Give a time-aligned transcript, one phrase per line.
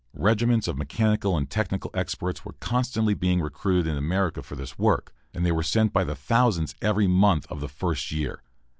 [0.17, 5.13] Regiments of mechanical and technical experts were constantly being recruited in America for this work,
[5.31, 8.41] and they were sent by the thousands every month of the first year.